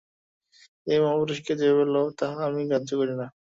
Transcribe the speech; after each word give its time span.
এই 0.87 0.99
মহাপুরুষকে 1.03 1.53
যেভাবেই 1.59 1.89
লও, 1.95 2.07
তাহা 2.19 2.39
আমি 2.47 2.61
গ্রাহ্য 2.69 2.91
করি 2.99 3.13
না। 3.13 3.25